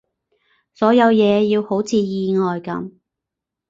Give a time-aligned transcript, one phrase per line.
[0.73, 2.91] 所有嘢要好似意外噉